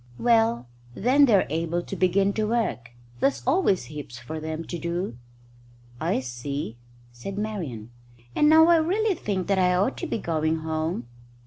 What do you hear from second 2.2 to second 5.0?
to work. There's always heaps for them to